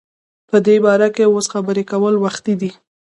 [0.49, 2.71] په دی باره کی اوس خبری کول وختی دی